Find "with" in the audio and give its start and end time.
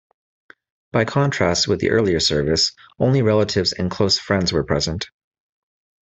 1.67-1.79